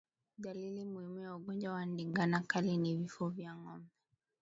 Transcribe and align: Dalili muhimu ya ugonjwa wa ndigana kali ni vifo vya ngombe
Dalili 0.37 0.85
muhimu 0.85 1.19
ya 1.19 1.35
ugonjwa 1.35 1.73
wa 1.73 1.85
ndigana 1.85 2.39
kali 2.39 2.77
ni 2.77 2.95
vifo 2.95 3.29
vya 3.29 3.55
ngombe 3.55 3.89